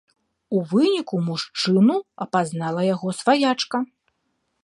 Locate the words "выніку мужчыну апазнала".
0.69-2.81